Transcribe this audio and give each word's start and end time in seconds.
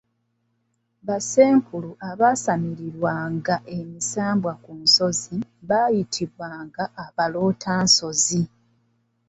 Bassenkulu 1.07 1.91
abaasamiriranga 2.09 3.55
emisambwa 3.77 4.53
ku 4.63 4.71
nsozi 4.81 5.35
baayibwanga 5.69 6.83
abaluutansozi. 7.05 8.41